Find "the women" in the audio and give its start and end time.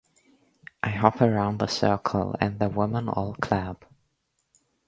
2.57-3.07